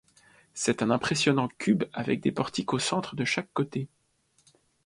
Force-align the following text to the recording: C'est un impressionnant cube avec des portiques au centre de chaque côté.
C'est 0.55 0.81
un 0.81 0.89
impressionnant 0.89 1.47
cube 1.59 1.83
avec 1.93 2.21
des 2.21 2.31
portiques 2.31 2.73
au 2.73 2.79
centre 2.79 3.15
de 3.15 3.23
chaque 3.23 3.53
côté. 3.53 3.87